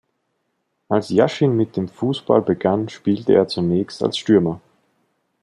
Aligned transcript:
Als 0.89 1.09
Jaschin 1.09 1.55
mit 1.55 1.77
dem 1.77 1.87
Fußball 1.87 2.41
begann, 2.41 2.89
spielte 2.89 3.33
er 3.35 3.47
zunächst 3.47 4.01
als 4.01 4.17
Stürmer. 4.17 4.59